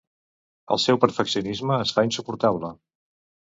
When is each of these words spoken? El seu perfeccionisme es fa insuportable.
El 0.75 0.79
seu 0.83 0.97
perfeccionisme 1.03 1.77
es 1.87 1.93
fa 1.99 2.05
insuportable. 2.09 2.73